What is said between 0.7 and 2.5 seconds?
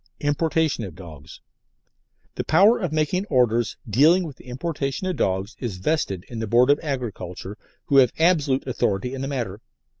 OF DOGS The